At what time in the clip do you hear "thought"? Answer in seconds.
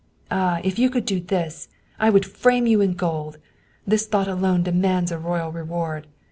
4.07-4.27